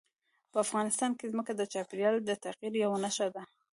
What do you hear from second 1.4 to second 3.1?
د چاپېریال د تغیر یوه